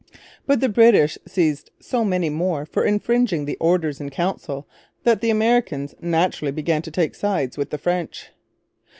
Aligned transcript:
But 0.47 0.61
the 0.61 0.67
British 0.67 1.19
seized 1.27 1.69
so 1.79 2.03
many 2.03 2.27
more 2.31 2.65
for 2.65 2.83
infringing 2.83 3.45
the 3.45 3.55
Orders 3.57 4.01
in 4.01 4.09
Council 4.09 4.67
that 5.03 5.21
the 5.21 5.29
Americans 5.29 5.93
naturally 6.01 6.51
began 6.51 6.81
to 6.81 6.89
take 6.89 7.13
sides 7.13 7.55
with 7.55 7.69
the 7.69 7.77
French. 7.77 8.31